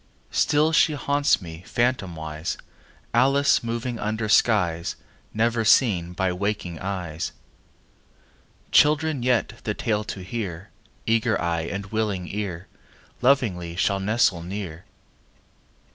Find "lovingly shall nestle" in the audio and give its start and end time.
13.21-14.41